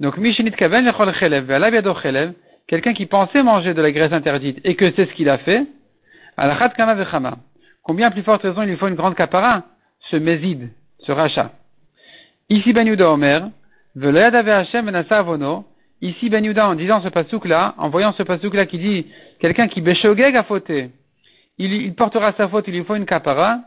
[0.00, 2.32] Donc mishenit kaven chol chelev.
[2.66, 5.66] Quelqu'un qui pensait manger de la graisse interdite et que c'est ce qu'il a fait,
[6.36, 7.38] alachat kana vechama.
[7.82, 9.64] Combien plus forte raison il lui faut une grande capara,
[10.10, 11.52] ce méside ce rachat.
[12.50, 13.48] Ici Ben Yuda Omer,
[16.00, 19.06] Ici Ben Yuda en disant ce pasouk là, en voyant ce pasouk là qui dit
[19.40, 20.90] quelqu'un qui béchogeg a fauté,
[21.58, 23.60] il, il, portera sa faute, il lui faut une kapara.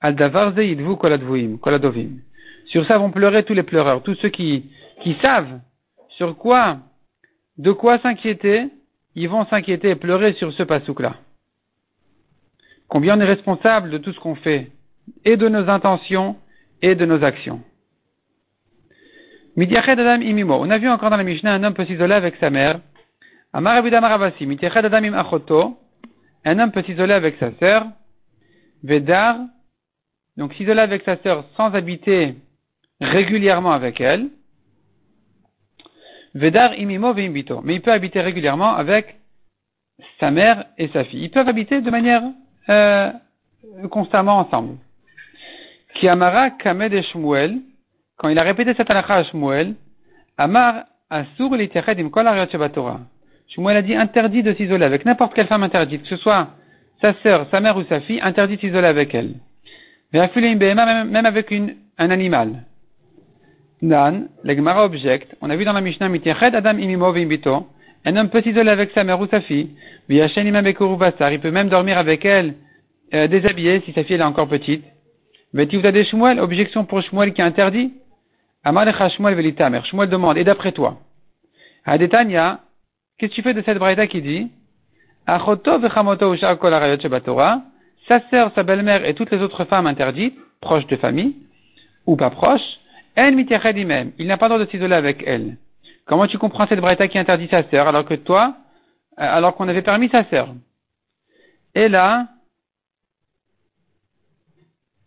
[0.00, 2.20] Al davarze idvu koladovim.
[2.66, 4.70] Sur ça vont pleurer tous les pleureurs, tous ceux qui,
[5.02, 5.58] qui savent
[6.10, 6.78] sur quoi,
[7.56, 8.68] de quoi s'inquiéter,
[9.14, 11.16] ils vont s'inquiéter et pleurer sur ce pasouk là.
[12.88, 14.70] Combien on est responsable de tout ce qu'on fait
[15.24, 16.36] et de nos intentions
[16.80, 17.60] et de nos actions.
[19.60, 20.54] Adam imimo.
[20.60, 22.80] On a vu encore dans la Mishnah un homme peut s'isoler avec sa mère.
[23.52, 24.46] Amar Maravasi.
[24.62, 25.78] Adam im achoto.
[26.44, 27.86] Un homme peut s'isoler avec sa sœur.
[28.84, 29.38] Vedar.
[30.36, 32.36] Donc s'isoler avec sa sœur sans habiter
[33.00, 34.28] régulièrement avec elle.
[36.34, 37.60] Vedar imimo veimbito.
[37.64, 39.16] Mais il peut habiter régulièrement avec
[40.20, 41.24] sa mère et sa fille.
[41.24, 42.22] Ils peuvent habiter de manière
[42.68, 43.10] euh,
[43.90, 44.76] constamment ensemble.
[45.94, 47.02] Qui amara kamed et
[48.18, 49.74] quand il a répété cette halakha à Shmuel,
[50.36, 52.26] Amar asur im kol.
[53.48, 56.48] Shmuel a dit interdit de s'isoler avec n'importe quelle femme interdite, que ce soit
[57.00, 59.34] sa sœur, sa mère ou sa fille, interdit de s'isoler avec elle.
[60.12, 61.52] Même avec
[61.98, 62.64] un animal.
[63.80, 67.68] Dan, l'Egmara objecte, on a vu dans la Mishnah, Adam imimo bito,
[68.04, 69.70] un homme peut s'isoler avec sa mère ou sa fille,
[70.08, 72.54] il peut même dormir avec elle,
[73.14, 74.84] euh, si sa fille est encore petite.
[75.54, 77.92] des Shmuel, objection pour Shmuel qui interdit.
[78.64, 79.82] Amalecha Shmuel velitamer.
[79.84, 80.98] Shmuel demande, et d'après toi?
[81.84, 82.60] Hadetania,
[83.18, 84.50] qu'est-ce que tu fais de cette braïta qui dit?
[85.26, 86.98] Achoto vechamoto kol arayot
[88.08, 91.36] sa sœur, sa belle-mère et toutes les autres femmes interdites, proches de famille,
[92.06, 92.80] ou pas proches,
[93.16, 94.12] en même.
[94.18, 95.56] Il n'a pas le droit de s'isoler avec elle.
[96.06, 98.56] Comment tu comprends cette braïta qui interdit sa sœur alors que toi,
[99.18, 100.54] euh, alors qu'on avait permis sa sœur?
[101.74, 102.28] Et là,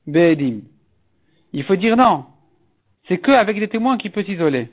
[0.05, 0.61] Be'edim.
[1.53, 2.25] Il faut dire non.
[3.11, 4.69] C'est que avec des témoins qu'il peut s'isoler.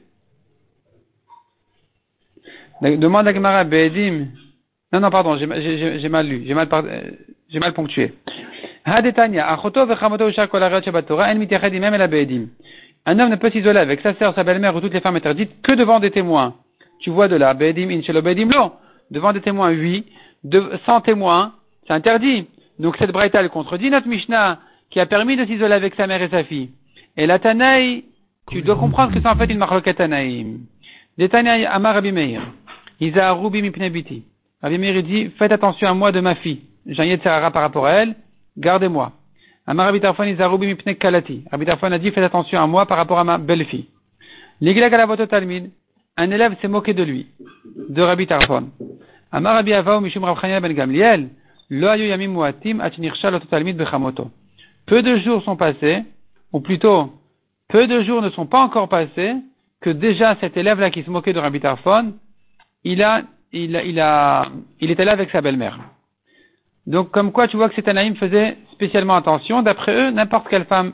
[2.81, 4.29] Demande à Gemara Be'edim.
[4.92, 5.61] Non, non, pardon, j'ai mal
[6.24, 6.68] lu, j'ai mal,
[7.51, 8.14] j'ai mal ponctué.
[8.87, 8.94] Un
[13.18, 15.72] homme ne peut s'isoler avec sa sœur, sa belle-mère ou toutes les femmes interdites que
[15.72, 16.55] devant des témoins.
[17.01, 18.70] Tu vois de là, Be'edim, Inchelo Be'edim, non.
[19.11, 20.05] Devant des témoins, oui.
[20.87, 21.55] Sans témoins,
[21.88, 22.46] c'est interdit.
[22.79, 26.22] Donc cette braïta, elle contredit notre Mishnah qui a permis de s'isoler avec sa mère
[26.22, 26.70] et sa fille.
[27.16, 28.05] Et la Tanaï,
[28.50, 30.61] tu dois comprendre que c'est en fait une marloquet Tanaïm.
[31.16, 32.42] Des Tanaï Amar Rabbi Meir.
[33.00, 34.24] Isa Rubi Mipnebiti.
[34.62, 36.62] Rabbi Meir dit, faites attention à moi de ma fille.
[36.87, 38.14] J'ai un par rapport à elle,
[38.56, 39.12] gardez-moi.
[39.66, 41.44] Amar Rabbi Tarfon Isa Rubi Mipne Kalati.
[41.50, 43.87] Rabbi Tarfon a dit, faites attention à moi par rapport à ma belle-fille.
[44.61, 45.70] L'Igla Galavoto Talmid.
[46.16, 47.26] Un élève s'est moqué de lui.
[47.88, 48.70] De Rabbi Tarfon.
[49.30, 51.28] Amar Rabbi Avao Mishum Rav Ben Gamliel.
[51.70, 54.30] Lo ayu yamim muatim atinirshal Talmid bechamoto.
[54.87, 56.02] Peu de jours sont passés,
[56.50, 57.12] ou plutôt,
[57.68, 59.35] peu de jours ne sont pas encore passés,
[59.81, 61.61] que déjà cet élève-là qui se moquait de Rabbi
[62.85, 64.46] il a, il a, il a,
[64.81, 65.78] il était là avec sa belle-mère.
[66.87, 69.62] Donc, comme quoi, tu vois que cet Anaïm faisait spécialement attention.
[69.62, 70.92] D'après eux, n'importe quelle femme,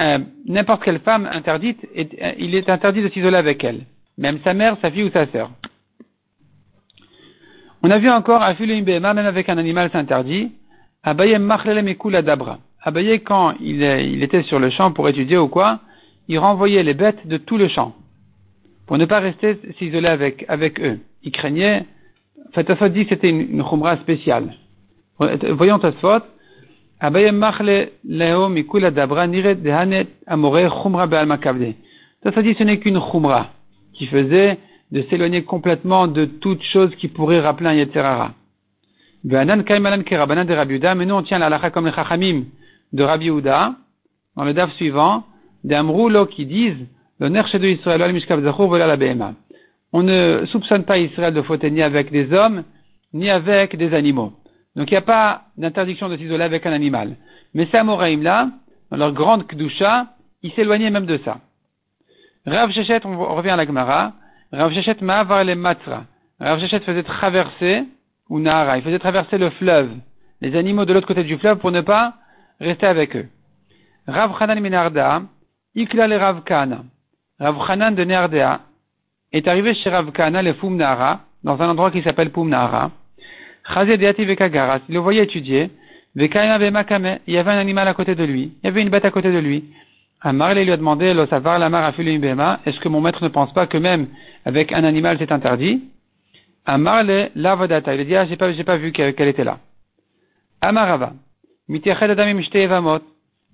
[0.00, 3.82] euh, n'importe quelle femme interdite, euh, il est interdit de s'isoler avec elle.
[4.16, 5.50] Même sa mère, sa fille ou sa sœur.
[7.84, 10.50] On a vu encore, à même avec un animal, c'est interdit.
[11.04, 12.58] Abaye Machlele Dabra.
[12.82, 15.80] Abaye, quand il, il, était sur le champ pour étudier ou quoi,
[16.28, 17.94] il renvoyait les bêtes de tout le champ.
[18.86, 20.98] Pour ne pas rester s'isoler avec, avec eux.
[21.22, 21.84] Il craignait,
[22.54, 24.54] Fatafot dit c'était une, une khumra spéciale.
[25.18, 26.22] Voyons Tasfot.
[27.00, 31.74] Abaye Machle Leo Mikula Dabra Nire Dehanet Amore Khumra Be'al Makavde.
[32.22, 33.48] Tasfot dit ce n'est qu'une khumra
[33.92, 34.58] qui faisait
[34.92, 37.86] de s'éloigner complètement de toute chose qui pourrait rappeler un
[39.24, 42.44] Rabbi mais nous on tient la comme les chachamim
[42.92, 43.74] de Rabbi Yehuda,
[44.36, 45.24] dans le daf suivant,
[45.64, 45.80] des
[46.30, 46.86] qui disent,
[47.20, 47.28] le
[49.14, 49.32] la.
[49.92, 52.64] On ne soupçonne pas Israël de fauter ni avec des hommes,
[53.12, 54.32] ni avec des animaux.
[54.76, 57.16] Donc il n'y a pas d'interdiction de s'isoler avec un animal.
[57.54, 58.50] Mais ces Amoraïm là,
[58.90, 60.06] dans leur grande Kdusha,
[60.42, 61.38] ils s'éloignaient même de ça.
[62.46, 64.12] Rav Shechet, on revient à la Gemara,
[64.52, 66.04] Rav Shechet ma'avar le matra.
[66.38, 67.84] Rav Shechet faisait traverser
[68.28, 68.78] ou Nahara.
[68.78, 69.90] Il faisait traverser le fleuve,
[70.40, 72.14] les animaux de l'autre côté du fleuve pour ne pas
[72.60, 73.26] rester avec eux.
[74.06, 75.28] Rav Hanan
[75.74, 76.84] Ikla le Rav Kana.
[77.38, 78.60] Rav Hanan de Nardea
[79.32, 82.90] est arrivé chez Rav Kana, le Fum Nahara, dans un endroit qui s'appelle Pum Nahara.
[83.68, 85.70] Vekagaras, il le voyait étudier.
[86.14, 88.88] Vekaya Vemakame, il y avait un animal à côté de lui, il y avait une
[88.88, 89.64] bête à côté de lui.
[90.20, 93.66] Amar lui a demandé, Lo savar la mar est-ce que mon maître ne pense pas
[93.66, 94.08] que même
[94.44, 95.84] avec un animal c'est interdit?
[96.66, 97.94] Amarle lavadata.
[97.94, 99.58] Il a dit, ah, j'ai pas, j'ai pas vu qu'elle était là.
[100.60, 101.12] Amarava.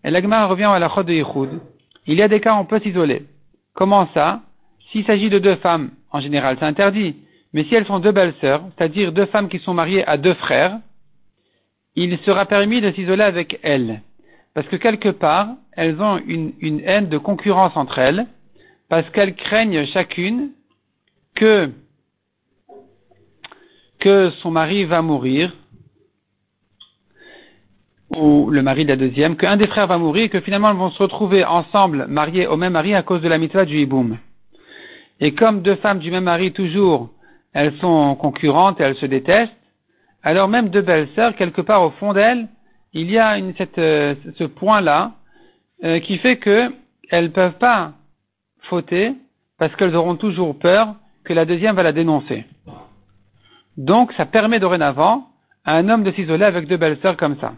[0.05, 1.61] Et l'agma revient à la chod de Yichud.
[2.07, 3.24] Il y a des cas où on peut s'isoler.
[3.74, 4.42] Comment ça?
[4.90, 7.16] S'il s'agit de deux femmes, en général, c'est interdit.
[7.53, 10.35] Mais si elles sont deux belles sœurs, c'est-à-dire deux femmes qui sont mariées à deux
[10.35, 10.79] frères,
[11.96, 14.03] il sera permis de s'isoler avec elles.
[14.55, 18.27] Parce que quelque part, elles ont une, une haine de concurrence entre elles,
[18.88, 20.50] parce qu'elles craignent chacune
[21.35, 21.70] que
[23.98, 25.55] que son mari va mourir,
[28.16, 30.77] ou le mari de la deuxième, qu'un des frères va mourir et que finalement ils
[30.77, 34.18] vont se retrouver ensemble, mariés au même mari à cause de la mitzvah du hiboum.
[35.20, 37.11] Et comme deux femmes du même mari toujours,
[37.53, 39.53] elles sont concurrentes et elles se détestent,
[40.22, 42.48] alors même deux belles sœurs, quelque part au fond d'elles,
[42.92, 45.12] il y a une, cette, euh, ce point-là
[45.85, 46.72] euh, qui fait qu'elles
[47.12, 47.92] ne peuvent pas
[48.62, 49.12] fauter
[49.59, 52.44] parce qu'elles auront toujours peur que la deuxième va la dénoncer.
[53.77, 55.29] Donc, ça permet dorénavant
[55.64, 57.55] à un homme de s'isoler avec deux belles sœurs comme ça.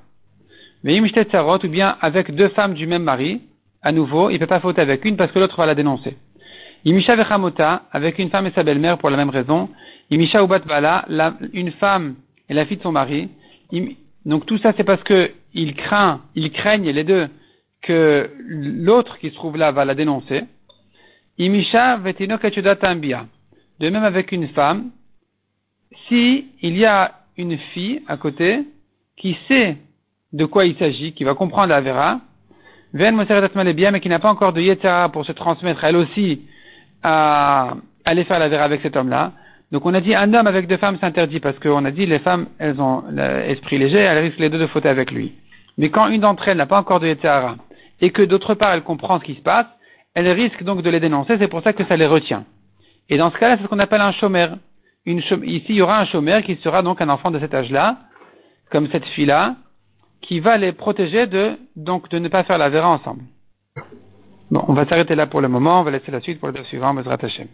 [0.86, 3.40] Ou bien avec deux femmes du même mari,
[3.82, 6.16] à nouveau, il ne peut pas fauter avec une parce que l'autre va la dénoncer.
[6.84, 9.68] Imisha Vechamota, avec une femme et sa belle-mère pour la même raison.
[10.10, 11.04] Imisha Ubat Bala,
[11.52, 12.14] une femme
[12.48, 13.28] et la fille de son mari.
[14.24, 17.28] Donc tout ça, c'est parce que il craint, ils craignent les deux
[17.82, 20.44] que l'autre qui se trouve là va la dénoncer.
[21.38, 24.90] Imisha Vetino De même avec une femme
[26.08, 28.60] si il y a une fille à côté
[29.16, 29.76] qui sait
[30.36, 32.20] de quoi il s'agit, qui va comprendre la vera,
[32.92, 33.12] bien,
[33.90, 36.42] mais qui n'a pas encore de yetara pour se transmettre elle aussi
[37.02, 39.32] à aller faire la vera avec cet homme-là.
[39.72, 42.20] Donc on a dit un homme avec deux femmes s'interdit parce qu'on a dit les
[42.20, 45.32] femmes elles ont l'esprit léger, elles risquent les deux de fauter avec lui.
[45.78, 47.56] Mais quand une d'entre elles n'a pas encore de yetara
[48.00, 49.66] et que d'autre part elle comprend ce qui se passe,
[50.14, 52.44] elle risque donc de les dénoncer, c'est pour ça que ça les retient.
[53.08, 54.56] Et dans ce cas-là, c'est ce qu'on appelle un chômeur
[55.06, 57.96] ici, il y aura un chômeur qui sera donc un enfant de cet âge-là,
[58.70, 59.56] comme cette fille-là,
[60.26, 63.22] qui va les protéger de, donc, de ne pas faire la vera ensemble.
[64.50, 66.64] Bon, on va s'arrêter là pour le moment, on va laisser la suite pour le
[66.64, 67.48] suivant, Bezrat Hashem.